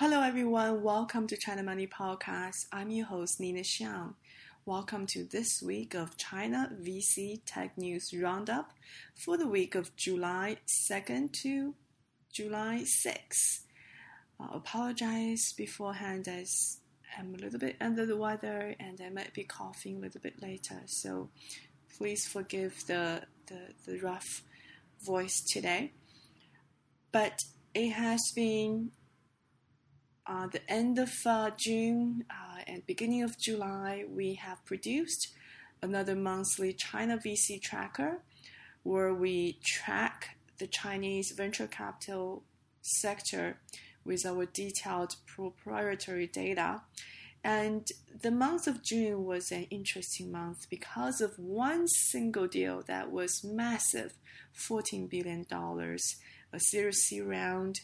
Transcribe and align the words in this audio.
Hello, 0.00 0.22
everyone. 0.22 0.82
Welcome 0.82 1.26
to 1.26 1.36
China 1.36 1.62
Money 1.62 1.86
Podcast. 1.86 2.64
I'm 2.72 2.88
your 2.88 3.04
host, 3.04 3.38
Nina 3.38 3.60
Xiang. 3.60 4.14
Welcome 4.64 5.06
to 5.08 5.24
this 5.24 5.60
week 5.62 5.92
of 5.92 6.16
China 6.16 6.72
VC 6.82 7.42
Tech 7.44 7.76
News 7.76 8.08
Roundup 8.14 8.72
for 9.14 9.36
the 9.36 9.46
week 9.46 9.74
of 9.74 9.94
July 9.96 10.56
2nd 10.90 11.34
to 11.42 11.74
July 12.32 12.86
6th. 13.04 13.64
I 14.40 14.44
uh, 14.44 14.48
apologize 14.54 15.52
beforehand 15.54 16.28
as 16.28 16.78
I'm 17.18 17.34
a 17.34 17.38
little 17.38 17.58
bit 17.60 17.76
under 17.78 18.06
the 18.06 18.16
weather 18.16 18.74
and 18.80 19.02
I 19.04 19.10
might 19.10 19.34
be 19.34 19.44
coughing 19.44 19.98
a 19.98 20.00
little 20.00 20.22
bit 20.22 20.40
later. 20.40 20.80
So 20.86 21.28
please 21.98 22.26
forgive 22.26 22.86
the, 22.86 23.24
the, 23.48 23.74
the 23.84 23.98
rough 23.98 24.44
voice 25.04 25.42
today. 25.52 25.92
But 27.12 27.38
it 27.74 27.90
has 27.90 28.32
been 28.34 28.92
uh, 30.26 30.46
the 30.46 30.60
end 30.70 30.98
of 30.98 31.12
uh, 31.26 31.50
June 31.56 32.24
uh, 32.30 32.60
and 32.66 32.86
beginning 32.86 33.22
of 33.22 33.38
July, 33.38 34.04
we 34.08 34.34
have 34.34 34.64
produced 34.64 35.28
another 35.82 36.14
monthly 36.14 36.72
China 36.72 37.18
VC 37.18 37.60
tracker 37.60 38.22
where 38.82 39.12
we 39.12 39.58
track 39.64 40.36
the 40.58 40.66
Chinese 40.66 41.32
venture 41.32 41.66
capital 41.66 42.42
sector 42.82 43.58
with 44.04 44.24
our 44.24 44.46
detailed 44.46 45.16
proprietary 45.26 46.26
data. 46.26 46.82
And 47.42 47.88
the 48.20 48.30
month 48.30 48.66
of 48.66 48.82
June 48.82 49.24
was 49.24 49.50
an 49.50 49.66
interesting 49.70 50.30
month 50.30 50.68
because 50.68 51.20
of 51.20 51.38
one 51.38 51.88
single 51.88 52.46
deal 52.46 52.82
that 52.86 53.10
was 53.10 53.42
massive 53.42 54.12
$14 54.56 55.08
billion, 55.08 55.46
a 56.52 56.60
Series 56.60 56.98
C 56.98 57.20
round 57.20 57.80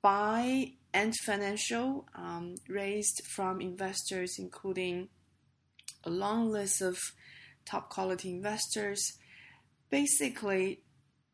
by 0.00 0.72
Ant 0.94 1.14
Financial, 1.16 2.06
um, 2.14 2.54
raised 2.68 3.22
from 3.26 3.60
investors 3.60 4.36
including 4.38 5.08
a 6.04 6.10
long 6.10 6.50
list 6.50 6.80
of 6.80 6.98
top 7.64 7.90
quality 7.90 8.30
investors, 8.30 9.12
basically 9.90 10.80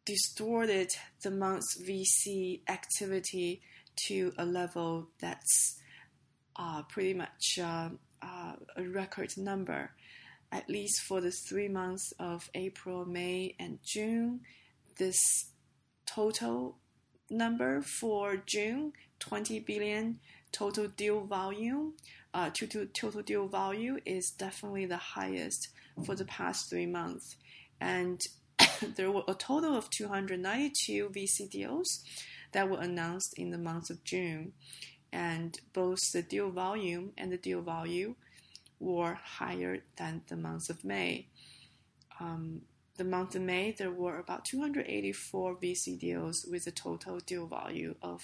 distorted 0.05 0.91
the 1.23 1.31
month's 1.31 1.81
VC 1.81 2.61
activity 2.69 3.63
to 4.07 4.33
a 4.39 4.45
level 4.45 5.09
that's 5.21 5.81
uh, 6.57 6.83
pretty 6.83 7.15
much 7.15 7.59
uh, 7.61 7.89
uh, 8.23 8.53
a 8.77 8.83
record 8.83 9.31
number. 9.37 9.93
At 10.53 10.69
least 10.69 11.03
for 11.03 11.21
the 11.21 11.33
three 11.49 11.69
months 11.69 12.13
of 12.19 12.49
April, 12.55 13.05
May, 13.05 13.57
and 13.59 13.79
June, 13.85 14.41
this 14.99 15.51
total 16.07 16.79
number 17.37 17.83
for 17.83 18.37
June 18.37 18.93
20 19.21 19.61
billion 19.61 20.21
total 20.53 20.89
deal 20.89 21.25
volume. 21.25 21.95
Uh, 22.33 22.51
total, 22.51 22.87
total 22.93 23.23
deal 23.23 23.47
value 23.47 23.99
is 24.05 24.31
definitely 24.31 24.87
the 24.87 24.97
highest 24.97 25.69
for 26.05 26.15
the 26.15 26.25
past 26.25 26.69
three 26.69 26.87
months. 26.87 27.37
And 27.81 28.21
there 28.97 29.11
were 29.11 29.23
a 29.29 29.35
total 29.35 29.77
of 29.77 29.91
292 29.91 31.11
VC 31.11 31.49
deals 31.51 32.05
that 32.53 32.69
were 32.69 32.81
announced 32.81 33.35
in 33.37 33.51
the 33.51 33.59
month 33.59 33.91
of 33.91 34.03
June. 34.05 34.53
And 35.13 35.59
both 35.73 36.01
the 36.13 36.23
deal 36.23 36.51
volume 36.51 37.13
and 37.17 37.31
the 37.31 37.37
deal 37.37 37.63
value 37.63 38.17
were 38.81 39.15
higher 39.15 39.79
than 39.97 40.23
the 40.29 40.37
month 40.37 40.71
of 40.71 40.85
May. 40.85 41.29
Um, 42.21 42.63
the 42.97 43.05
month 43.05 43.35
of 43.35 43.43
May, 43.43 43.73
there 43.73 43.91
were 43.91 44.19
about 44.19 44.45
284 44.45 45.57
VC 45.57 45.99
deals 45.99 46.47
with 46.49 46.67
a 46.67 46.71
total 46.71 47.19
deal 47.19 47.47
value 47.47 47.97
of 48.03 48.21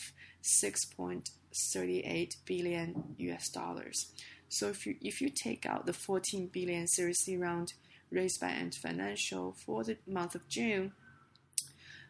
6.38 0.62 2.36
billion 2.44 3.14
US 3.18 3.48
dollars. 3.48 4.12
So 4.48 4.68
if 4.68 4.86
you 4.86 4.96
if 5.00 5.20
you 5.20 5.28
take 5.28 5.66
out 5.66 5.86
the 5.86 5.92
14 5.92 6.48
billion 6.52 6.86
Series 6.86 7.18
C 7.18 7.36
round 7.36 7.72
raised 8.10 8.41
by 8.41 8.48
Ant 8.48 8.75
Financial 8.75 9.53
for 9.64 9.84
the 9.84 9.97
month 10.06 10.34
of 10.34 10.48
June, 10.48 10.92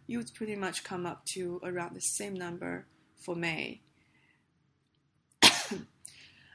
you 0.07 0.19
would 0.19 0.35
pretty 0.35 0.57
much 0.57 0.85
come 0.85 1.07
up 1.07 1.25
to 1.35 1.61
around 1.63 1.95
the 1.95 2.01
same 2.01 2.35
number 2.35 2.87
for 3.17 3.35
May. 3.35 3.83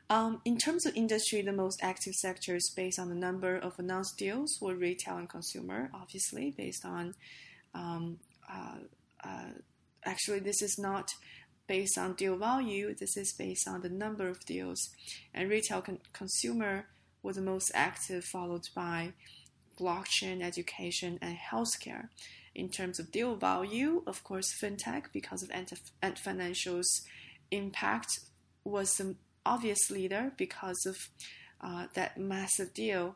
Um, 0.09 0.41
in 0.45 0.57
terms 0.57 0.85
of 0.85 0.95
industry, 0.95 1.41
the 1.41 1.51
most 1.51 1.79
active 1.81 2.13
sectors 2.13 2.69
based 2.75 2.99
on 2.99 3.09
the 3.09 3.16
number 3.16 3.55
of 3.55 3.79
announced 3.79 4.17
deals 4.17 4.59
were 4.61 4.75
retail 4.75 5.17
and 5.17 5.27
consumer, 5.27 5.89
obviously, 5.93 6.51
based 6.51 6.85
on. 6.85 7.16
Um, 7.73 8.19
uh, 8.49 8.77
uh, 9.23 9.49
actually, 10.03 10.39
this 10.39 10.61
is 10.61 10.77
not 10.77 11.09
based 11.67 11.97
on 11.97 12.13
deal 12.13 12.38
value, 12.38 12.93
this 12.93 13.17
is 13.17 13.33
based 13.33 13.67
on 13.67 13.81
the 13.81 13.89
number 13.89 14.29
of 14.29 14.45
deals. 14.45 14.89
And 15.33 15.49
retail 15.49 15.81
con- 15.81 15.99
consumer 16.13 16.85
were 17.23 17.33
the 17.33 17.41
most 17.41 17.72
active, 17.73 18.23
followed 18.23 18.69
by 18.75 19.13
blockchain, 19.79 20.43
education, 20.43 21.17
and 21.22 21.37
healthcare. 21.37 22.09
In 22.53 22.69
terms 22.69 22.99
of 22.99 23.11
deal 23.11 23.35
value, 23.35 24.03
of 24.07 24.23
course, 24.23 24.53
fintech, 24.53 25.05
because 25.11 25.43
of 25.43 25.51
Ant, 25.51 26.19
Financial's 26.19 27.01
impact, 27.51 28.19
was 28.63 28.95
the 28.97 29.16
obvious 29.45 29.89
leader 29.89 30.33
because 30.38 30.85
of 30.85 30.97
uh, 31.61 31.88
that 31.94 32.17
massive 32.17 32.73
deal. 32.73 33.16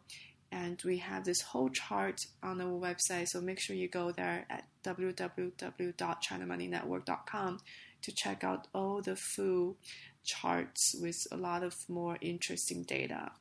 And 0.52 0.82
we 0.84 0.98
have 0.98 1.26
this 1.26 1.42
whole 1.42 1.70
chart 1.70 2.20
on 2.42 2.60
our 2.60 2.80
website, 2.80 3.28
so 3.28 3.40
make 3.40 3.60
sure 3.60 3.76
you 3.76 3.88
go 3.88 4.12
there 4.12 4.48
at 4.50 4.64
www.chinamoneynetwork.com 4.84 7.60
to 8.02 8.12
check 8.16 8.44
out 8.44 8.68
all 8.74 9.00
the 9.02 9.16
full 9.16 9.78
charts 10.26 10.96
with 11.00 11.18
a 11.32 11.38
lot 11.38 11.62
of 11.64 11.76
more 11.88 12.18
interesting 12.22 12.84
data. 12.84 13.32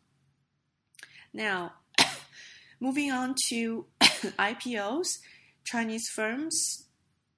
Now, 1.32 1.72
moving 2.80 3.10
on 3.10 3.34
to 3.48 3.86
IPOs, 4.00 5.18
Chinese 5.64 6.04
firms. 6.14 6.84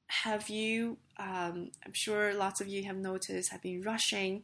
Have 0.07 0.49
you? 0.49 0.99
Um, 1.19 1.71
I'm 1.85 1.93
sure 1.93 2.35
lots 2.35 2.61
of 2.61 2.67
you 2.67 2.83
have 2.85 2.97
noticed 2.97 3.53
have 3.53 3.63
been 3.63 3.83
rushing 3.83 4.43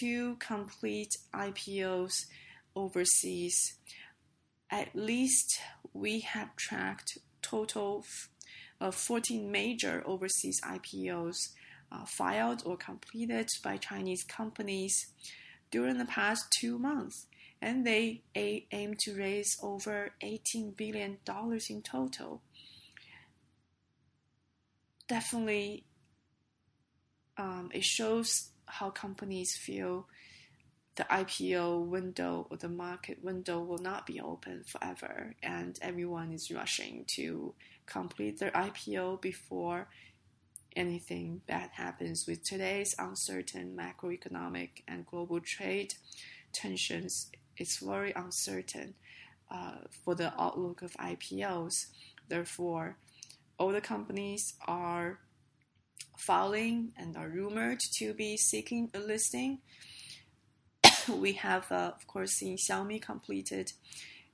to 0.00 0.36
complete 0.36 1.16
IPOs 1.34 2.26
overseas. 2.74 3.74
At 4.70 4.94
least 4.94 5.60
we 5.92 6.20
have 6.20 6.56
tracked 6.56 7.18
total 7.42 8.04
of 8.80 8.94
14 8.94 9.50
major 9.50 10.02
overseas 10.04 10.60
IPOs 10.62 11.50
uh, 11.90 12.04
filed 12.04 12.62
or 12.66 12.76
completed 12.76 13.48
by 13.62 13.76
Chinese 13.76 14.24
companies 14.24 15.06
during 15.70 15.98
the 15.98 16.04
past 16.04 16.50
two 16.50 16.78
months, 16.78 17.26
and 17.60 17.86
they 17.86 18.22
aim 18.34 18.94
to 18.98 19.14
raise 19.14 19.56
over 19.62 20.10
$18 20.22 20.76
billion 20.76 21.18
in 21.70 21.82
total. 21.82 22.42
Definitely, 25.08 25.84
um, 27.38 27.70
it 27.72 27.84
shows 27.84 28.50
how 28.66 28.90
companies 28.90 29.56
feel 29.56 30.06
the 30.96 31.04
IPO 31.04 31.86
window 31.86 32.46
or 32.50 32.56
the 32.56 32.68
market 32.68 33.22
window 33.22 33.60
will 33.60 33.78
not 33.78 34.06
be 34.06 34.20
open 34.20 34.64
forever, 34.64 35.34
and 35.42 35.78
everyone 35.82 36.32
is 36.32 36.50
rushing 36.50 37.04
to 37.08 37.54
complete 37.84 38.38
their 38.38 38.50
IPO 38.50 39.20
before 39.20 39.88
anything 40.74 41.40
bad 41.46 41.70
happens 41.72 42.26
with 42.26 42.44
today's 42.44 42.94
uncertain 42.98 43.76
macroeconomic 43.76 44.82
and 44.86 45.06
global 45.06 45.40
trade 45.40 45.94
tensions. 46.52 47.30
It's 47.56 47.78
very 47.78 48.12
uncertain 48.14 48.94
uh, 49.50 49.76
for 50.04 50.14
the 50.14 50.32
outlook 50.40 50.82
of 50.82 50.92
IPOs. 50.94 51.86
Therefore, 52.28 52.96
all 53.58 53.72
the 53.72 53.80
companies 53.80 54.54
are 54.66 55.18
filing 56.16 56.92
and 56.96 57.16
are 57.16 57.28
rumored 57.28 57.80
to 57.98 58.14
be 58.14 58.36
seeking 58.36 58.90
a 58.94 58.98
listing. 58.98 59.58
we 61.08 61.34
have, 61.34 61.70
uh, 61.70 61.92
of 61.94 62.06
course, 62.06 62.32
seen 62.32 62.56
Xiaomi 62.56 63.00
completed 63.00 63.72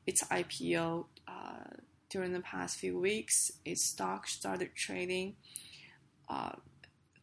its 0.07 0.23
IPO 0.25 1.07
uh, 1.29 1.77
during 2.11 2.33
the 2.33 2.41
past 2.41 2.79
few 2.79 2.99
weeks. 2.99 3.51
Its 3.65 3.91
stock 3.91 4.27
started 4.27 4.75
trading 4.75 5.35
uh, 6.29 6.53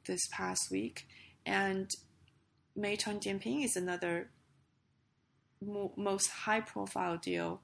this 0.06 0.22
past 0.32 0.70
week, 0.72 1.08
and 1.46 1.90
Meituan 2.78 3.22
Dianping 3.22 3.64
is 3.64 3.76
another 3.76 4.30
mo- 5.66 5.94
most 5.96 6.28
high-profile 6.30 7.18
deal 7.18 7.62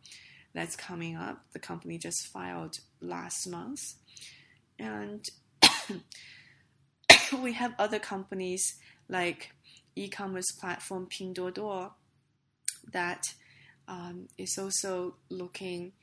that's 0.53 0.75
coming 0.75 1.15
up. 1.15 1.45
The 1.53 1.59
company 1.59 1.97
just 1.97 2.27
filed 2.27 2.79
last 3.01 3.47
month, 3.47 3.79
and 4.79 5.25
we 7.41 7.53
have 7.53 7.73
other 7.79 7.99
companies 7.99 8.75
like 9.09 9.51
e-commerce 9.95 10.51
platform 10.59 11.07
Pinduoduo 11.07 11.91
that 12.91 13.33
um, 13.87 14.27
is 14.37 14.57
also 14.57 15.15
looking 15.29 15.93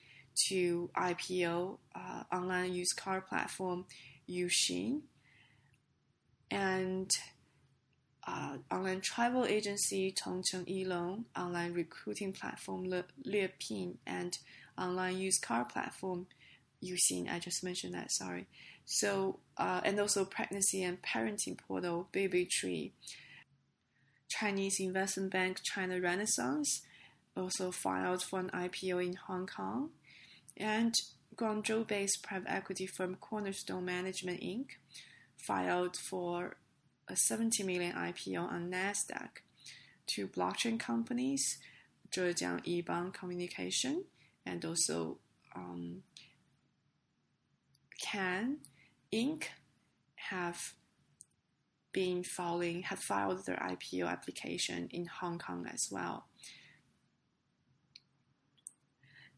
to 0.48 0.90
IPO 0.96 1.78
uh, 1.94 2.22
online 2.32 2.72
used 2.72 2.96
car 2.96 3.20
platform 3.20 3.84
Uxin. 4.28 5.02
And 6.50 7.10
uh, 8.26 8.58
online 8.70 9.00
travel 9.00 9.44
agency 9.44 10.12
Tongcheng 10.12 10.66
Yilong, 10.66 11.24
online 11.36 11.72
recruiting 11.72 12.32
platform 12.32 12.84
Le, 12.84 13.04
Liepin, 13.26 13.96
and 14.06 14.38
online 14.78 15.18
used 15.18 15.42
car 15.42 15.64
platform 15.64 16.26
Uxin. 16.82 17.32
I 17.32 17.38
just 17.38 17.64
mentioned 17.64 17.94
that, 17.94 18.12
sorry. 18.12 18.46
So, 18.84 19.38
uh, 19.56 19.80
and 19.84 19.98
also 20.00 20.24
pregnancy 20.24 20.82
and 20.82 21.00
parenting 21.02 21.58
portal 21.58 22.08
Baby 22.12 22.46
Tree. 22.46 22.92
Chinese 24.28 24.76
investment 24.80 25.30
bank 25.30 25.58
China 25.62 26.00
Renaissance 26.00 26.82
also 27.36 27.70
filed 27.70 28.22
for 28.22 28.40
an 28.40 28.50
IPO 28.50 29.04
in 29.04 29.14
Hong 29.26 29.46
Kong. 29.46 29.90
And 30.56 30.94
Guangzhou 31.36 31.86
based 31.86 32.22
private 32.22 32.50
equity 32.50 32.86
firm 32.86 33.16
Cornerstone 33.16 33.84
Management 33.84 34.40
Inc. 34.40 34.66
filed 35.46 35.96
for 35.96 36.56
a 37.08 37.16
70 37.16 37.62
million 37.62 37.94
IPO 37.94 38.40
on 38.40 38.70
NASDAQ. 38.70 39.28
Two 40.06 40.28
blockchain 40.28 40.78
companies, 40.78 41.58
Zhejiang 42.10 42.64
Yibang 42.64 43.12
Communication 43.12 44.04
and 44.44 44.64
also 44.64 45.18
um, 45.54 46.02
Canaan 48.02 48.58
Inc. 49.12 49.44
have 50.30 50.74
been 51.92 52.24
filing 52.24 52.82
have 52.82 52.98
filed 52.98 53.44
their 53.44 53.56
IPO 53.56 54.08
application 54.08 54.88
in 54.90 55.06
Hong 55.06 55.38
Kong 55.38 55.66
as 55.70 55.88
well. 55.90 56.24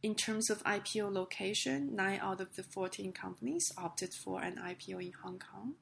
In 0.03 0.15
terms 0.15 0.51
of 0.51 0.63
IPO 0.63 1.13
location, 1.13 1.97
nine 1.97 2.21
out 2.23 2.41
of 2.41 2.55
the 2.55 2.63
14 2.63 3.13
companies 3.13 3.73
opted 3.77 4.15
for 4.15 4.43
an 4.43 4.57
IPO 4.57 5.07
in 5.07 5.13
Hong 5.23 5.41
Kong, 5.41 5.75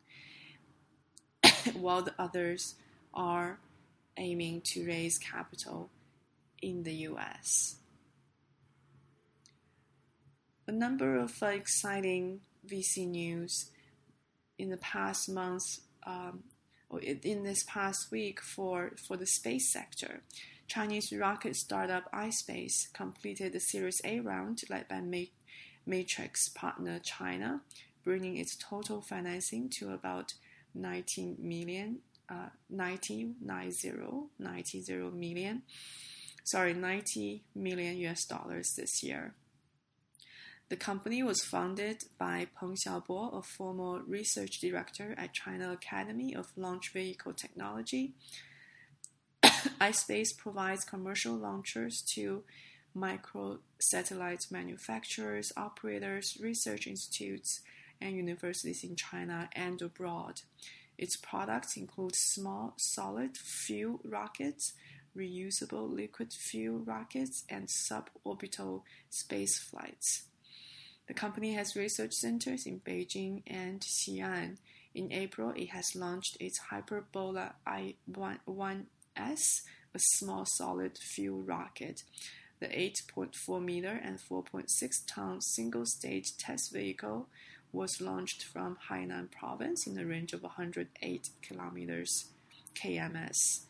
while 1.74 2.02
the 2.02 2.14
others 2.18 2.76
are 3.12 3.58
aiming 4.16 4.62
to 4.62 4.86
raise 4.86 5.18
capital 5.18 5.90
in 6.62 6.84
the 6.84 6.94
US. 7.08 7.76
A 10.66 10.72
number 10.72 11.16
of 11.18 11.42
exciting 11.42 12.40
VC 12.66 13.08
news 13.08 13.71
in 14.62 14.70
the 14.70 14.76
past 14.76 15.28
months 15.28 15.80
um, 16.06 16.44
in 17.00 17.42
this 17.42 17.64
past 17.64 18.12
week 18.12 18.40
for, 18.40 18.92
for 18.96 19.16
the 19.16 19.26
space 19.26 19.72
sector. 19.72 20.22
Chinese 20.68 21.12
rocket 21.12 21.56
startup 21.56 22.10
iSpace 22.12 22.92
completed 22.92 23.52
the 23.52 23.60
Series 23.60 24.00
A 24.04 24.20
round 24.20 24.62
led 24.70 24.86
by 24.86 25.00
Matrix 25.84 26.48
partner 26.48 27.00
China, 27.00 27.62
bringing 28.04 28.36
its 28.36 28.56
total 28.56 29.02
financing 29.02 29.68
to 29.78 29.92
about 29.92 30.34
19 30.74 31.38
million, 31.40 31.98
uh, 32.30 32.50
90, 32.70 33.34
90, 33.44 34.28
90 34.38 35.10
million, 35.12 35.62
sorry, 36.44 36.72
90 36.72 37.42
million 37.56 37.96
US 37.98 38.24
dollars 38.26 38.74
this 38.76 39.02
year. 39.02 39.34
The 40.72 40.78
company 40.78 41.22
was 41.22 41.44
founded 41.44 42.04
by 42.16 42.46
Peng 42.58 42.76
Xiaobo, 42.76 43.38
a 43.38 43.42
former 43.42 44.00
research 44.06 44.58
director 44.58 45.14
at 45.18 45.34
China 45.34 45.70
Academy 45.70 46.34
of 46.34 46.56
Launch 46.56 46.94
Vehicle 46.94 47.34
Technology. 47.34 48.14
iSpace 49.42 50.34
provides 50.34 50.86
commercial 50.86 51.34
launchers 51.34 52.00
to 52.14 52.44
microsatellite 52.96 54.50
manufacturers, 54.50 55.52
operators, 55.58 56.38
research 56.40 56.86
institutes, 56.86 57.60
and 58.00 58.16
universities 58.16 58.82
in 58.82 58.96
China 58.96 59.50
and 59.54 59.82
abroad. 59.82 60.40
Its 60.96 61.18
products 61.18 61.76
include 61.76 62.16
small 62.16 62.72
solid 62.78 63.36
fuel 63.36 64.00
rockets, 64.02 64.72
reusable 65.14 65.94
liquid 65.94 66.32
fuel 66.32 66.78
rockets, 66.78 67.44
and 67.50 67.68
suborbital 67.68 68.84
space 69.10 69.58
flights. 69.58 70.28
The 71.08 71.14
company 71.14 71.54
has 71.54 71.76
research 71.76 72.12
centers 72.14 72.66
in 72.66 72.80
Beijing 72.80 73.42
and 73.46 73.80
Xi'an. 73.80 74.58
In 74.94 75.12
April, 75.12 75.52
it 75.56 75.70
has 75.70 75.94
launched 75.94 76.36
its 76.40 76.58
Hyperbola 76.70 77.54
I-1S, 77.66 78.84
a 79.16 79.98
small 79.98 80.44
solid 80.46 80.98
fuel 80.98 81.42
rocket. 81.42 82.04
The 82.60 82.68
8.4 82.68 83.62
meter 83.62 84.00
and 84.02 84.18
4.6 84.18 84.68
ton 85.06 85.40
single 85.40 85.86
stage 85.86 86.36
test 86.36 86.72
vehicle 86.72 87.26
was 87.72 88.00
launched 88.00 88.44
from 88.44 88.76
Hainan 88.88 89.30
province 89.30 89.86
in 89.86 89.98
a 89.98 90.04
range 90.04 90.32
of 90.32 90.42
108 90.42 91.30
kilometers 91.40 92.26
kms. 92.74 93.60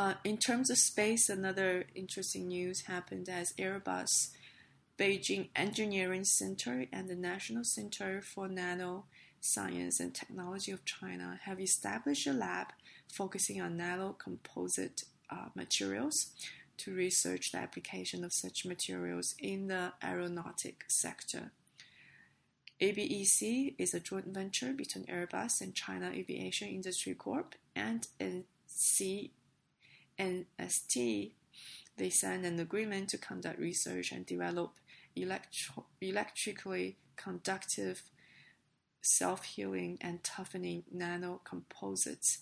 Uh, 0.00 0.14
in 0.24 0.38
terms 0.38 0.70
of 0.70 0.78
space, 0.78 1.28
another 1.28 1.84
interesting 1.94 2.48
news 2.48 2.86
happened 2.86 3.28
as 3.28 3.52
Airbus 3.58 4.30
Beijing 4.98 5.50
Engineering 5.54 6.24
Center 6.24 6.86
and 6.90 7.06
the 7.06 7.14
National 7.14 7.64
Center 7.64 8.22
for 8.22 8.48
Nano 8.48 9.04
Science 9.42 10.00
and 10.00 10.14
Technology 10.14 10.72
of 10.72 10.86
China 10.86 11.38
have 11.44 11.60
established 11.60 12.26
a 12.26 12.32
lab 12.32 12.68
focusing 13.12 13.60
on 13.60 13.76
nano 13.76 14.16
composite 14.18 15.04
uh, 15.28 15.50
materials 15.54 16.30
to 16.78 16.94
research 16.94 17.52
the 17.52 17.58
application 17.58 18.24
of 18.24 18.32
such 18.32 18.64
materials 18.64 19.34
in 19.38 19.66
the 19.66 19.92
aeronautic 20.02 20.86
sector. 20.88 21.50
ABEC 22.80 23.74
is 23.76 23.92
a 23.92 24.00
joint 24.00 24.28
venture 24.28 24.72
between 24.72 25.04
Airbus 25.04 25.60
and 25.60 25.74
China 25.74 26.10
Aviation 26.10 26.68
Industry 26.68 27.12
Corp 27.12 27.54
and 27.76 28.08
NC 28.18 29.28
NST, 30.20 31.32
they 31.96 32.10
signed 32.10 32.44
an 32.44 32.60
agreement 32.60 33.08
to 33.10 33.18
conduct 33.18 33.58
research 33.58 34.12
and 34.12 34.26
develop 34.26 34.74
electro- 35.16 35.86
electrically 36.00 36.98
conductive, 37.16 38.02
self 39.00 39.44
healing, 39.44 39.98
and 40.00 40.22
toughening 40.22 40.84
nano 40.92 41.40
composites, 41.44 42.38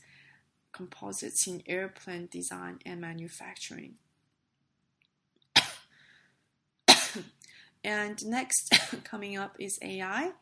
composites 0.72 1.46
in 1.46 1.62
airplane 1.66 2.28
design 2.30 2.80
and 2.84 3.00
manufacturing. 3.00 3.94
and 7.84 8.26
next, 8.26 8.76
coming 9.04 9.38
up 9.38 9.56
is 9.58 9.78
AI. 9.82 10.32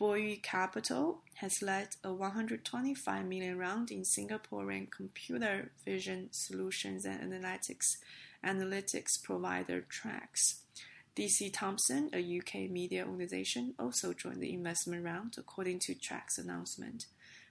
Boyu 0.00 0.42
Capital 0.42 1.18
has 1.34 1.60
led 1.60 1.88
a 2.02 2.10
125 2.10 3.26
million 3.26 3.58
round 3.58 3.90
in 3.90 4.00
Singaporean 4.00 4.90
computer 4.90 5.72
vision 5.84 6.28
solutions 6.30 7.04
and 7.04 7.20
analytics 7.20 7.98
analytics 8.42 9.22
provider 9.22 9.84
Trax. 9.90 10.60
DC 11.14 11.52
Thomson, 11.52 12.08
a 12.14 12.38
UK 12.38 12.70
media 12.70 13.04
organization, 13.04 13.74
also 13.78 14.14
joined 14.14 14.40
the 14.40 14.54
investment 14.54 15.04
round, 15.04 15.34
according 15.36 15.80
to 15.80 15.94
Trax 15.94 16.38
announcement. 16.38 17.04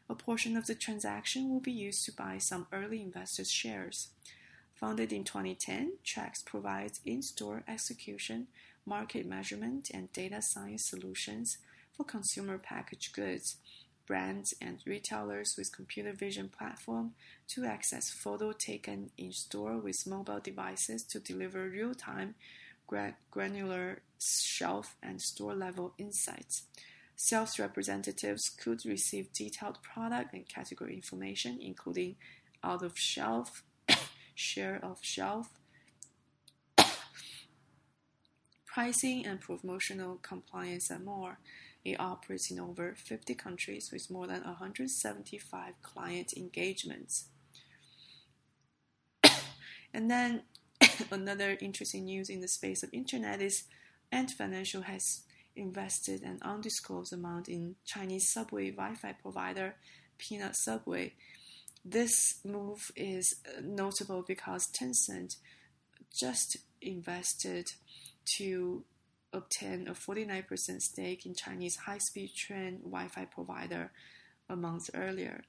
A 0.10 0.16
portion 0.16 0.58
of 0.58 0.66
the 0.66 0.74
transaction 0.74 1.52
will 1.52 1.60
be 1.60 1.72
used 1.72 2.04
to 2.06 2.12
buy 2.12 2.40
some 2.40 2.66
early 2.74 3.00
investors' 3.00 3.52
shares. 3.52 4.08
Founded 4.74 5.14
in 5.14 5.24
2010, 5.24 5.98
Trax 6.04 6.44
provides 6.44 7.00
in 7.06 7.22
store 7.22 7.64
execution, 7.68 8.48
market 8.88 9.28
measurement, 9.28 9.92
and 9.94 10.12
data 10.14 10.42
science 10.42 10.90
solutions 10.90 11.60
for 12.00 12.06
consumer 12.06 12.58
packaged 12.58 13.14
goods, 13.14 13.58
brands, 14.08 14.54
and 14.62 14.80
retailers 14.86 15.56
with 15.58 15.76
computer 15.76 16.14
vision 16.14 16.48
platform 16.48 17.12
to 17.50 17.66
access 17.66 18.10
photo 18.10 18.54
taken 18.54 19.10
in 19.18 19.34
store 19.34 19.78
with 19.78 20.08
mobile 20.08 20.40
devices 20.40 21.04
to 21.04 21.20
deliver 21.20 21.68
real-time 21.68 22.36
granular 23.30 24.00
shelf 24.20 24.96
and 25.04 25.22
store 25.22 25.54
level 25.54 25.94
insights. 25.98 26.64
Sales 27.18 27.60
representatives 27.60 28.50
could 28.50 28.86
receive 28.86 29.34
detailed 29.34 29.78
product 29.84 30.34
and 30.34 30.48
category 30.48 30.96
information, 30.96 31.60
including 31.62 32.16
out 32.64 32.82
of 32.82 32.98
shelf, 32.98 33.64
share 34.36 34.80
of 34.82 35.00
shelf, 35.02 35.50
pricing 38.66 39.26
and 39.26 39.42
promotional 39.42 40.16
compliance, 40.24 40.90
and 40.90 41.04
more. 41.04 41.38
It 41.86 42.00
operates 42.00 42.52
in 42.52 42.60
over 42.60 42.94
50 42.96 43.34
countries 43.36 43.90
with 43.92 44.12
more 44.12 44.28
than 44.28 44.44
175 44.44 45.74
client 45.82 46.34
engagements. 46.36 47.26
and 49.94 50.12
then 50.12 50.44
another 51.12 51.58
interesting 51.62 52.06
news 52.06 52.30
in 52.30 52.42
the 52.42 52.48
space 52.48 52.84
of 52.84 52.94
internet 52.94 53.42
is 53.42 53.64
Ant 54.12 54.32
Financial 54.32 54.82
has 54.84 55.22
invested 55.56 56.24
an 56.24 56.40
undisclosed 56.42 57.14
amount 57.14 57.48
in 57.48 57.76
Chinese 57.86 58.32
subway 58.32 58.72
Wi-Fi 58.72 59.14
provider 59.14 59.76
Peanut 60.18 60.56
Subway. 60.56 61.14
This 61.84 62.40
move 62.44 62.92
is 62.96 63.36
uh, 63.48 63.62
notable 63.64 64.24
because 64.28 64.68
Tencent 64.68 65.38
just 66.14 66.58
invested 66.82 67.72
to 68.38 68.84
obtain 69.32 69.88
a 69.88 69.94
49% 69.94 70.82
stake 70.82 71.26
in 71.26 71.34
Chinese 71.34 71.76
high 71.76 71.98
speed 71.98 72.32
train 72.36 72.80
Wi 72.84 73.08
Fi 73.08 73.26
provider 73.26 73.92
a 74.50 74.56
month 74.56 74.90
earlier. 74.94 75.44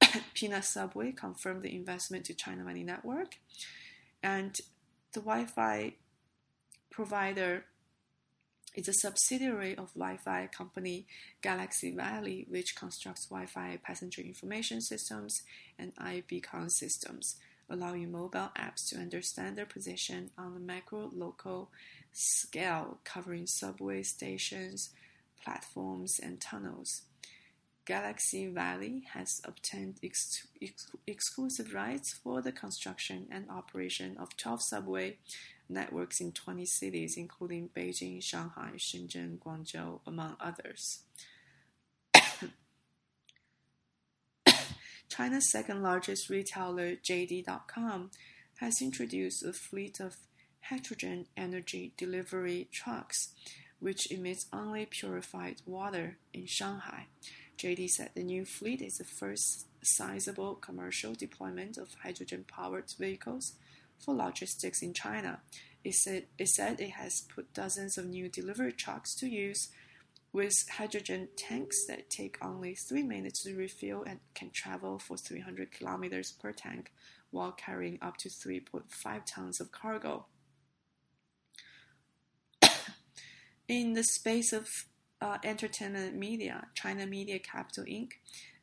Peanut 0.34 0.64
Subway 0.64 1.12
confirmed 1.12 1.62
the 1.62 1.74
investment 1.74 2.24
to 2.26 2.34
China 2.34 2.64
Money 2.64 2.82
Network, 2.82 3.38
and 4.22 4.56
the 5.12 5.20
Wi-Fi 5.20 5.94
provider 6.90 7.64
is 8.74 8.88
a 8.88 8.92
subsidiary 8.92 9.76
of 9.76 9.94
Wi-Fi 9.94 10.48
company 10.48 11.06
Galaxy 11.42 11.94
Valley, 11.94 12.46
which 12.48 12.74
constructs 12.76 13.26
Wi-Fi 13.26 13.78
passenger 13.82 14.22
information 14.22 14.80
systems 14.80 15.42
and 15.78 15.94
iBeacon 15.96 16.70
systems, 16.70 17.36
allowing 17.70 18.12
mobile 18.12 18.50
apps 18.58 18.88
to 18.88 18.98
understand 18.98 19.56
their 19.56 19.66
position 19.66 20.30
on 20.36 20.54
the 20.54 20.60
macro 20.60 21.10
local 21.14 21.70
scale, 22.16 22.98
covering 23.04 23.46
subway 23.46 24.02
stations, 24.02 24.90
platforms, 25.42 26.18
and 26.18 26.40
tunnels. 26.40 27.02
Galaxy 27.84 28.46
Valley 28.46 29.04
has 29.12 29.42
obtained 29.44 29.98
ex- 30.02 30.46
ex- 30.60 30.90
exclusive 31.06 31.74
rights 31.74 32.14
for 32.14 32.40
the 32.40 32.52
construction 32.52 33.26
and 33.30 33.50
operation 33.50 34.16
of 34.18 34.36
12 34.36 34.62
subway 34.62 35.18
networks 35.68 36.20
in 36.20 36.32
20 36.32 36.64
cities, 36.64 37.16
including 37.16 37.68
Beijing, 37.76 38.22
Shanghai, 38.22 38.72
Shenzhen, 38.76 39.38
Guangzhou, 39.38 40.00
among 40.06 40.36
others. 40.40 41.02
China's 45.08 45.50
second 45.52 45.82
largest 45.82 46.30
retailer, 46.30 46.96
JD.com, 46.96 48.10
has 48.58 48.80
introduced 48.80 49.44
a 49.44 49.52
fleet 49.52 50.00
of 50.00 50.16
hydrogen 50.68 51.26
energy 51.36 51.92
delivery 51.96 52.68
trucks, 52.72 53.30
which 53.78 54.10
emits 54.10 54.46
only 54.52 54.86
purified 54.86 55.62
water 55.66 56.16
in 56.32 56.46
Shanghai. 56.46 57.06
JD 57.58 57.88
said 57.88 58.10
the 58.14 58.22
new 58.22 58.44
fleet 58.44 58.82
is 58.82 58.98
the 58.98 59.04
first 59.04 59.66
sizable 59.82 60.54
commercial 60.54 61.14
deployment 61.14 61.78
of 61.78 61.94
hydrogen 62.02 62.44
powered 62.46 62.90
vehicles 62.98 63.54
for 63.98 64.14
logistics 64.14 64.82
in 64.82 64.92
China. 64.92 65.40
It 65.84 65.94
said, 65.94 66.24
it 66.38 66.48
said 66.48 66.80
it 66.80 66.90
has 66.90 67.22
put 67.34 67.54
dozens 67.54 67.96
of 67.96 68.06
new 68.06 68.28
delivery 68.28 68.72
trucks 68.72 69.14
to 69.16 69.28
use 69.28 69.68
with 70.32 70.68
hydrogen 70.68 71.28
tanks 71.36 71.86
that 71.86 72.10
take 72.10 72.36
only 72.42 72.74
3 72.74 73.02
minutes 73.04 73.44
to 73.44 73.56
refill 73.56 74.02
and 74.02 74.20
can 74.34 74.50
travel 74.50 74.98
for 74.98 75.16
300 75.16 75.72
kilometers 75.72 76.32
per 76.32 76.52
tank 76.52 76.92
while 77.30 77.52
carrying 77.52 77.98
up 78.02 78.16
to 78.18 78.28
3.5 78.28 79.22
tons 79.24 79.60
of 79.60 79.72
cargo. 79.72 80.26
In 83.68 83.94
the 83.94 84.04
space 84.04 84.52
of 84.52 84.68
uh, 85.20 85.38
entertainment 85.42 86.14
media, 86.14 86.68
China 86.74 87.04
Media 87.04 87.40
Capital 87.40 87.82
Inc., 87.82 88.12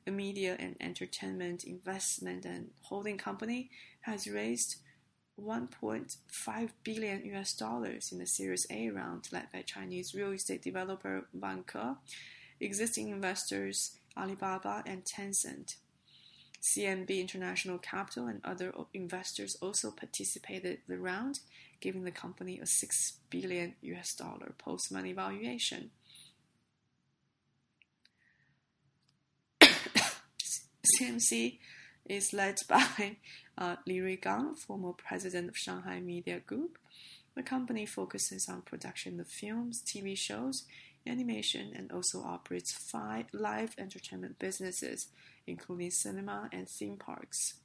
a 0.07 0.11
media 0.11 0.55
and 0.57 0.77
entertainment 0.79 1.65
investment 1.65 2.45
and 2.45 2.69
holding 2.83 3.17
company, 3.17 3.69
has 4.01 4.27
raised 4.27 4.77
1.5 5.37 6.69
billion 6.85 7.25
US 7.35 7.53
dollars 7.53 8.13
in 8.13 8.19
the 8.19 8.25
Series 8.25 8.65
A 8.69 8.89
round 8.91 9.27
led 9.33 9.51
by 9.51 9.61
Chinese 9.63 10.13
real 10.15 10.31
estate 10.31 10.61
developer 10.61 11.27
Vanke, 11.37 11.97
existing 12.61 13.09
investors 13.09 13.97
Alibaba 14.15 14.83
and 14.85 15.03
Tencent. 15.03 15.75
CMB 16.61 17.19
International 17.19 17.77
Capital 17.77 18.27
and 18.27 18.39
other 18.45 18.73
investors 18.93 19.57
also 19.59 19.91
participated 19.91 20.79
the 20.87 20.97
round, 20.97 21.39
giving 21.83 22.05
the 22.05 22.11
company 22.11 22.59
a 22.59 22.65
6 22.65 23.13
billion 23.29 23.75
US 23.81 24.15
dollar 24.15 24.53
post-money 24.57 25.11
valuation. 25.11 25.91
CMC 30.97 31.59
is 32.07 32.31
led 32.31 32.55
by 32.69 33.17
uh, 33.57 33.75
Li 33.85 33.97
Ruigang, 33.97 34.57
former 34.57 34.93
president 34.93 35.49
of 35.49 35.57
Shanghai 35.57 35.99
Media 35.99 36.39
Group. 36.39 36.77
The 37.35 37.43
company 37.43 37.85
focuses 37.85 38.47
on 38.47 38.61
production 38.61 39.19
of 39.19 39.27
films, 39.27 39.83
TV 39.85 40.17
shows, 40.17 40.63
animation, 41.05 41.73
and 41.75 41.91
also 41.91 42.23
operates 42.23 42.71
five 42.71 43.25
live 43.33 43.75
entertainment 43.77 44.39
businesses, 44.39 45.09
including 45.45 45.91
cinema 45.91 46.47
and 46.53 46.69
theme 46.69 46.95
parks. 46.95 47.55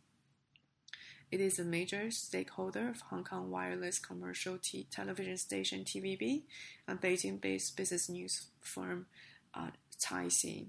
It 1.31 1.41
is 1.41 1.59
a 1.59 1.65
major 1.65 2.11
stakeholder 2.11 2.89
of 2.89 3.03
Hong 3.03 3.23
Kong 3.23 3.51
wireless 3.51 3.99
commercial 3.99 4.57
t- 4.57 4.87
television 4.91 5.37
station 5.37 5.85
TVB 5.85 6.45
and 6.87 7.01
Beijing 7.01 7.39
based 7.41 7.77
business 7.77 8.09
news 8.09 8.47
firm 8.63 9.07
uh, 9.55 9.71
Caixin. 10.01 10.69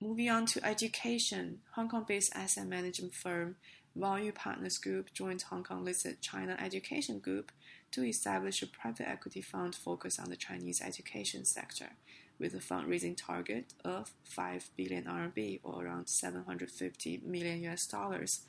Moving 0.00 0.30
on 0.30 0.46
to 0.46 0.64
education, 0.64 1.58
Hong 1.74 1.90
Kong 1.90 2.06
based 2.08 2.34
asset 2.34 2.66
management 2.66 3.14
firm 3.14 3.56
Value 3.94 4.32
Partners 4.32 4.78
Group 4.78 5.12
joined 5.12 5.42
Hong 5.42 5.64
Kong 5.64 5.84
listed 5.84 6.22
China 6.22 6.56
Education 6.58 7.18
Group 7.18 7.52
to 7.90 8.04
establish 8.04 8.62
a 8.62 8.66
private 8.66 9.08
equity 9.08 9.42
fund 9.42 9.74
focused 9.74 10.20
on 10.20 10.30
the 10.30 10.36
Chinese 10.36 10.80
education 10.80 11.44
sector, 11.44 11.90
with 12.38 12.54
a 12.54 12.58
fundraising 12.58 13.16
target 13.16 13.72
of 13.84 14.12
5 14.24 14.70
billion 14.76 15.04
RMB 15.04 15.60
or 15.62 15.84
around 15.84 16.08
750 16.08 17.22
million 17.24 17.62
US 17.64 17.86
dollars. 17.86 18.40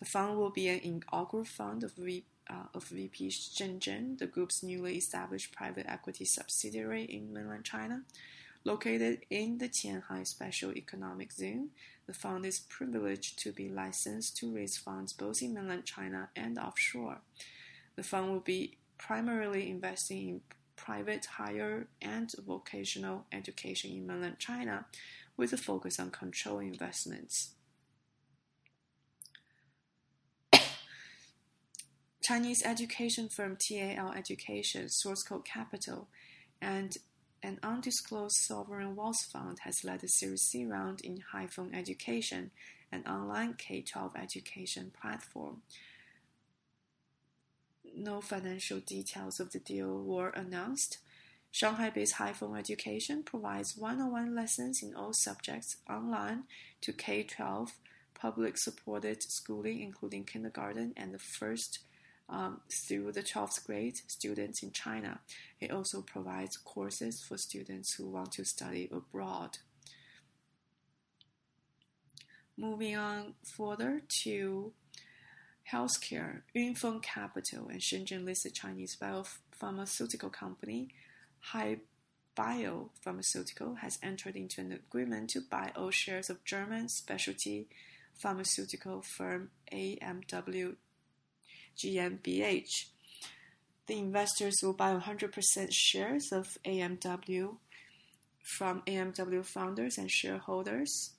The 0.00 0.06
fund 0.06 0.36
will 0.36 0.50
be 0.50 0.68
an 0.68 0.80
inaugural 0.80 1.44
fund 1.44 1.82
of, 1.82 1.92
v, 1.94 2.24
uh, 2.48 2.66
of 2.74 2.84
VP 2.84 3.28
Shenzhen, 3.28 4.18
the 4.18 4.26
group's 4.26 4.62
newly 4.62 4.96
established 4.96 5.52
private 5.52 5.86
equity 5.88 6.24
subsidiary 6.24 7.04
in 7.04 7.32
mainland 7.32 7.64
China. 7.64 8.02
Located 8.64 9.20
in 9.30 9.58
the 9.58 9.68
Qianhai 9.68 10.26
Special 10.26 10.76
Economic 10.76 11.32
Zone, 11.32 11.70
the 12.06 12.12
fund 12.12 12.44
is 12.44 12.60
privileged 12.60 13.38
to 13.40 13.52
be 13.52 13.68
licensed 13.68 14.36
to 14.38 14.54
raise 14.54 14.76
funds 14.76 15.12
both 15.12 15.42
in 15.42 15.54
mainland 15.54 15.84
China 15.84 16.28
and 16.36 16.58
offshore. 16.58 17.18
The 17.96 18.02
fund 18.02 18.30
will 18.30 18.40
be 18.40 18.76
primarily 18.98 19.70
investing 19.70 20.28
in 20.28 20.40
private 20.78 21.26
higher 21.36 21.88
and 22.00 22.30
vocational 22.46 23.26
education 23.32 23.90
in 23.90 24.06
mainland 24.06 24.38
China 24.38 24.86
with 25.36 25.52
a 25.52 25.56
focus 25.56 25.98
on 26.00 26.10
control 26.10 26.60
investments. 26.60 27.54
Chinese 32.22 32.62
education 32.64 33.28
firm 33.28 33.56
TAL 33.60 34.12
Education, 34.16 34.88
Source 34.88 35.22
Code 35.22 35.44
Capital, 35.44 36.08
and 36.62 36.96
an 37.42 37.58
undisclosed 37.62 38.36
sovereign 38.46 38.96
wealth 38.96 39.24
fund 39.32 39.58
has 39.64 39.84
led 39.84 40.02
a 40.02 40.08
Series 40.08 40.42
C 40.42 40.64
round 40.64 41.00
in 41.02 41.22
Haifeng 41.32 41.76
Education, 41.76 42.50
an 42.90 43.04
online 43.06 43.54
K 43.54 43.82
12 43.82 44.16
education 44.16 44.90
platform. 45.00 45.62
No 47.98 48.20
financial 48.20 48.78
details 48.78 49.40
of 49.40 49.50
the 49.50 49.58
deal 49.58 50.00
were 50.00 50.28
announced. 50.28 50.98
Shanghai 51.50 51.90
based 51.90 52.14
Haifeng 52.14 52.56
Education 52.56 53.24
provides 53.24 53.76
one 53.76 54.00
on 54.00 54.12
one 54.12 54.36
lessons 54.36 54.84
in 54.84 54.94
all 54.94 55.12
subjects 55.12 55.78
online 55.90 56.44
to 56.82 56.92
K 56.92 57.24
12 57.24 57.72
public 58.14 58.56
supported 58.56 59.24
schooling, 59.24 59.80
including 59.80 60.22
kindergarten 60.22 60.94
and 60.96 61.12
the 61.12 61.18
first 61.18 61.80
um, 62.28 62.60
through 62.86 63.10
the 63.10 63.22
12th 63.22 63.66
grade 63.66 63.96
students 64.06 64.62
in 64.62 64.70
China. 64.70 65.18
It 65.58 65.72
also 65.72 66.00
provides 66.00 66.56
courses 66.56 67.20
for 67.20 67.36
students 67.36 67.94
who 67.94 68.06
want 68.08 68.30
to 68.32 68.44
study 68.44 68.88
abroad. 68.92 69.58
Moving 72.56 72.96
on 72.96 73.34
further 73.42 74.02
to 74.22 74.72
healthcare, 75.72 76.42
Yunfeng 76.56 77.02
Capital 77.02 77.68
and 77.68 77.80
Shenzhen 77.80 78.24
listed 78.24 78.54
Chinese 78.54 78.96
biopharmaceutical 79.00 80.32
company 80.32 80.88
Hai 81.40 81.78
Bio 82.34 82.90
Pharmaceutical 83.02 83.76
has 83.76 83.98
entered 84.02 84.36
into 84.36 84.60
an 84.60 84.72
agreement 84.72 85.30
to 85.30 85.40
buy 85.40 85.72
all 85.74 85.90
shares 85.90 86.30
of 86.30 86.44
German 86.44 86.88
specialty 86.88 87.68
pharmaceutical 88.14 89.02
firm 89.02 89.50
AMW 89.72 90.76
GmbH. 91.76 92.86
The 93.86 93.98
investors 93.98 94.56
will 94.62 94.72
buy 94.72 94.94
100% 94.94 95.68
shares 95.70 96.30
of 96.32 96.58
AMW 96.64 97.56
from 98.56 98.82
AMW 98.82 99.44
founders 99.44 99.98
and 99.98 100.10
shareholders, 100.10 101.10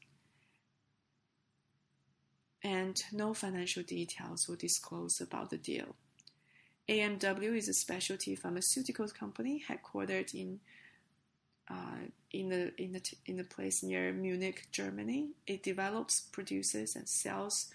and 2.63 3.01
no 3.11 3.33
financial 3.33 3.83
details 3.83 4.47
were 4.47 4.55
disclosed 4.55 5.21
about 5.21 5.49
the 5.49 5.57
deal. 5.57 5.95
AMW 6.89 7.55
is 7.55 7.69
a 7.69 7.73
specialty 7.73 8.35
pharmaceuticals 8.35 9.13
company 9.13 9.63
headquartered 9.67 10.33
in 10.33 10.59
uh, 11.69 12.07
in 12.31 12.49
the 12.49 12.73
in 12.81 12.93
the 12.93 13.01
in 13.27 13.37
the 13.37 13.43
place 13.43 13.83
near 13.83 14.11
Munich, 14.11 14.67
Germany. 14.71 15.29
It 15.45 15.61
develops, 15.61 16.21
produces, 16.21 16.95
and 16.95 17.07
sells 17.07 17.69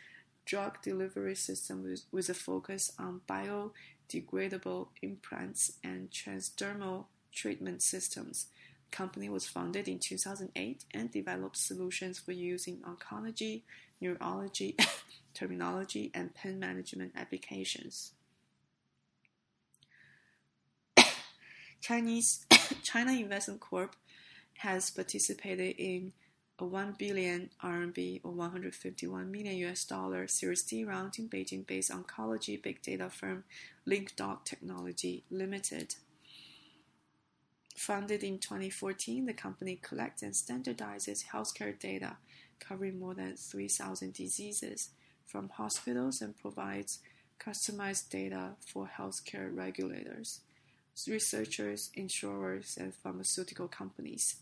drug 0.44 0.82
delivery 0.82 1.34
system 1.34 1.82
with, 1.82 2.02
with 2.12 2.28
a 2.28 2.34
focus 2.34 2.92
on 2.98 3.20
biodegradable 3.28 4.88
implants 5.02 5.72
and 5.82 6.10
transdermal 6.10 7.06
treatment 7.32 7.82
systems. 7.82 8.46
The 8.90 8.96
company 8.96 9.28
was 9.28 9.46
founded 9.46 9.88
in 9.88 9.98
2008 9.98 10.84
and 10.92 11.10
developed 11.10 11.56
solutions 11.56 12.18
for 12.18 12.32
use 12.32 12.66
in 12.66 12.78
oncology, 12.78 13.62
neurology, 14.04 14.76
terminology, 15.34 16.10
and 16.14 16.34
pain 16.34 16.58
management 16.58 17.12
applications. 17.16 18.12
Chinese 21.80 22.46
China 22.82 23.12
Investment 23.12 23.60
Corp 23.60 23.96
has 24.58 24.90
participated 24.90 25.74
in 25.78 26.12
a 26.58 26.64
1 26.64 26.94
billion 26.98 27.50
RMB 27.64 28.20
or 28.22 28.30
151 28.30 29.30
million 29.30 29.56
US 29.68 29.84
dollar 29.84 30.28
Series 30.28 30.62
D 30.62 30.84
round 30.84 31.18
in 31.18 31.28
Beijing 31.28 31.66
based 31.66 31.90
oncology 31.90 32.62
big 32.62 32.80
data 32.80 33.10
firm 33.10 33.42
LinkDoc 33.88 34.44
Technology 34.44 35.24
Limited. 35.30 35.96
Founded 37.76 38.22
in 38.22 38.38
2014, 38.38 39.26
the 39.26 39.32
company 39.32 39.80
collects 39.82 40.22
and 40.22 40.32
standardizes 40.32 41.24
healthcare 41.32 41.76
data 41.76 42.18
covering 42.60 42.98
more 42.98 43.14
than 43.14 43.36
3,000 43.36 44.12
diseases 44.12 44.90
from 45.26 45.48
hospitals 45.48 46.20
and 46.20 46.36
provides 46.36 47.00
customized 47.38 48.10
data 48.10 48.52
for 48.60 48.90
healthcare 48.98 49.54
regulators, 49.54 50.40
researchers, 51.08 51.90
insurers, 51.94 52.76
and 52.80 52.94
pharmaceutical 52.94 53.68
companies. 53.68 54.36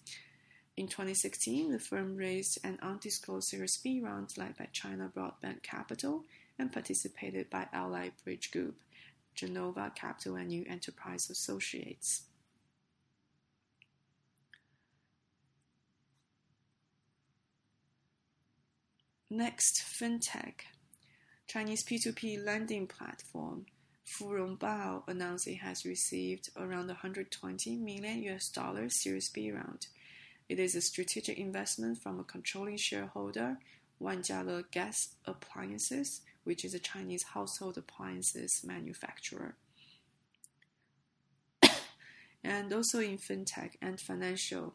In 0.77 0.89
2016, 0.89 1.71
the 1.71 1.79
firm 1.79 2.17
raised 2.17 2.59
an 2.65 2.79
undisclosed 2.83 3.49
Series 3.49 3.77
B 3.77 4.01
round 4.01 4.37
led 4.39 4.57
by 4.57 4.69
China 4.73 5.11
Broadband 5.15 5.63
Capital 5.63 6.25
and 6.59 6.73
participated 6.73 7.51
by 7.51 7.67
Ally 7.73 8.11
Bridge 8.25 8.51
Group, 8.51 8.77
Genova 9.35 9.93
Capital, 9.95 10.37
and 10.37 10.49
New 10.49 10.65
Enterprise 10.69 11.29
Associates. 11.31 12.23
Next, 19.35 19.83
fintech. 19.83 20.67
Chinese 21.47 21.83
P2P 21.87 22.45
lending 22.45 22.87
platform 22.87 23.65
Furongbao 24.07 25.05
announced 25.09 25.49
it 25.49 25.55
has 25.55 25.87
received 25.87 26.51
around 26.55 26.89
120 26.89 27.77
million 27.77 28.23
US 28.25 28.51
dollars 28.51 29.03
Series 29.03 29.31
B 29.31 29.51
round. 29.51 29.87
It 30.51 30.59
is 30.59 30.75
a 30.75 30.83
strategic 30.83 31.39
investment 31.39 32.03
from 32.03 32.21
a 32.21 32.25
controlling 32.25 32.77
shareholder, 32.77 33.57
Wanjiale 34.03 34.71
Gas 34.71 35.15
Appliances, 35.25 36.21
which 36.45 36.63
is 36.63 36.75
a 36.75 36.79
Chinese 36.79 37.23
household 37.23 37.79
appliances 37.79 38.61
manufacturer. 38.63 39.57
and 42.45 42.71
also 42.71 43.01
in 43.01 43.17
fintech 43.17 43.77
and 43.81 43.99
financial, 43.99 44.75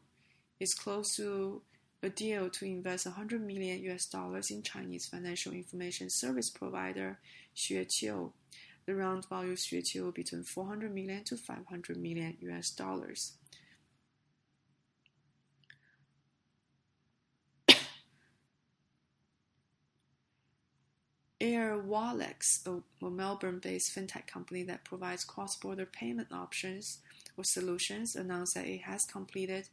it's 0.60 0.74
close 0.74 1.16
to 1.18 1.62
a 2.04 2.10
deal 2.10 2.50
to 2.50 2.66
invest 2.66 3.06
100 3.06 3.42
million 3.42 3.82
US 3.92 4.06
dollars 4.06 4.52
in 4.52 4.62
Chinese 4.62 5.08
financial 5.08 5.54
information 5.54 6.10
service 6.10 6.50
provider 6.50 7.20
Xueqiu. 7.56 8.32
The 8.86 8.96
round 8.96 9.28
values 9.28 9.66
Xueqiu 9.66 10.14
between 10.14 10.44
400 10.44 10.94
million 10.94 11.24
to 11.26 11.38
500 11.38 11.98
million 11.98 12.38
US 12.42 12.70
dollars. 12.70 13.34
Airwallex, 21.40 22.66
a, 22.66 23.06
a 23.06 23.10
Melbourne-based 23.12 23.96
fintech 23.96 24.26
company 24.26 24.64
that 24.64 24.84
provides 24.84 25.24
cross-border 25.24 25.86
payment 25.86 26.32
options 26.32 27.00
or 27.38 27.44
solutions, 27.44 28.16
announced 28.16 28.56
that 28.56 28.66
it 28.66 28.82
has 28.82 29.06
completed 29.06 29.70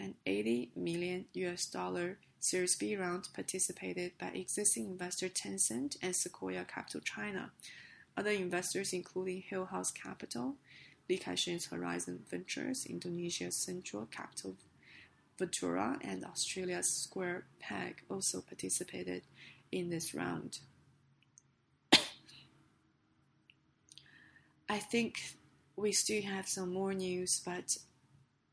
an 0.00 0.14
80 0.26 0.70
million 0.74 1.26
US 1.34 1.66
dollar 1.66 2.18
Series 2.42 2.74
B 2.74 2.96
round 2.96 3.28
participated 3.34 4.12
by 4.18 4.28
existing 4.28 4.86
investor 4.86 5.28
Tencent 5.28 5.98
and 6.00 6.16
Sequoia 6.16 6.64
Capital 6.64 7.02
China. 7.02 7.50
Other 8.16 8.30
investors 8.30 8.94
including 8.94 9.42
Hill 9.42 9.66
House 9.66 9.90
Capital, 9.90 10.54
Li 11.08 11.18
Ka-shing's 11.18 11.66
Horizon 11.66 12.24
Ventures, 12.30 12.86
Indonesia's 12.86 13.56
Central 13.56 14.06
Capital 14.06 14.56
Ventura, 15.38 15.98
and 16.00 16.24
Australia's 16.24 16.88
Square 16.88 17.44
Peg 17.60 18.02
also 18.10 18.40
participated 18.40 19.22
in 19.70 19.90
this 19.90 20.14
round. 20.14 20.60
I 24.68 24.78
think 24.78 25.36
we 25.76 25.92
still 25.92 26.22
have 26.22 26.48
some 26.48 26.72
more 26.72 26.94
news, 26.94 27.42
but 27.44 27.76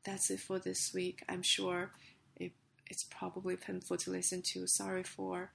that's 0.04 0.30
it 0.30 0.40
for 0.40 0.58
this 0.58 0.92
week. 0.94 1.22
I'm 1.28 1.42
sure 1.42 1.90
it, 2.36 2.52
it's 2.86 3.04
probably 3.04 3.56
painful 3.56 3.96
to 3.98 4.10
listen 4.10 4.42
to. 4.52 4.66
Sorry 4.66 5.02
for 5.02 5.50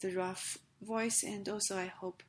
the 0.00 0.14
rough 0.14 0.58
voice, 0.82 1.22
and 1.22 1.48
also 1.48 1.76
I 1.76 1.86
hope 1.86 2.22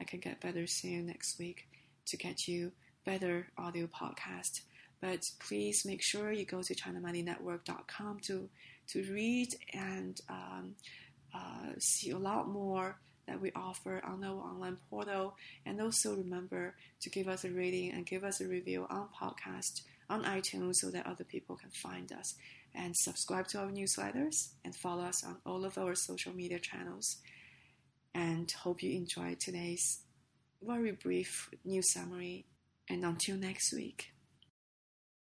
I 0.00 0.04
can 0.04 0.20
get 0.20 0.40
better 0.40 0.66
soon 0.66 1.06
next 1.06 1.38
week 1.38 1.68
to 2.06 2.16
get 2.16 2.46
you 2.46 2.72
better 3.04 3.48
audio 3.56 3.86
podcast. 3.86 4.62
But 5.00 5.24
please 5.40 5.84
make 5.84 6.02
sure 6.02 6.32
you 6.32 6.44
go 6.44 6.62
to 6.62 6.74
ChinaMoneyNetwork.com 6.74 8.20
to 8.26 8.48
to 8.88 9.02
read 9.12 9.48
and 9.72 10.20
um, 10.28 10.74
uh, 11.34 11.72
see 11.78 12.10
a 12.10 12.18
lot 12.18 12.48
more 12.48 12.98
that 13.26 13.40
we 13.40 13.52
offer 13.52 14.02
on 14.04 14.24
our 14.24 14.40
online 14.40 14.76
portal. 14.90 15.36
And 15.64 15.80
also 15.80 16.16
remember 16.16 16.74
to 17.00 17.10
give 17.10 17.28
us 17.28 17.44
a 17.44 17.50
rating 17.50 17.92
and 17.92 18.04
give 18.04 18.24
us 18.24 18.40
a 18.40 18.48
review 18.48 18.86
on 18.90 19.08
podcast 19.18 19.82
on 20.12 20.24
iTunes 20.24 20.76
so 20.76 20.90
that 20.90 21.06
other 21.06 21.24
people 21.24 21.56
can 21.56 21.70
find 21.70 22.12
us. 22.12 22.34
And 22.74 22.94
subscribe 22.96 23.48
to 23.48 23.58
our 23.58 23.70
newsletters 23.70 24.50
and 24.64 24.74
follow 24.74 25.04
us 25.04 25.24
on 25.24 25.36
all 25.44 25.64
of 25.64 25.76
our 25.76 25.94
social 25.94 26.32
media 26.32 26.58
channels. 26.58 27.18
And 28.14 28.50
hope 28.50 28.82
you 28.82 28.92
enjoyed 28.92 29.40
today's 29.40 30.00
very 30.62 30.92
brief 30.92 31.50
news 31.64 31.92
summary. 31.92 32.46
And 32.88 33.04
until 33.04 33.36
next 33.36 33.72
week. 33.72 34.11